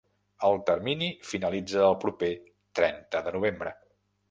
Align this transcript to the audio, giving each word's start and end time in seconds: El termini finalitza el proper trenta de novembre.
El 0.47 0.55
termini 0.69 1.09
finalitza 1.33 1.85
el 1.89 1.95
proper 2.05 2.31
trenta 2.81 3.25
de 3.29 3.37
novembre. 3.39 3.79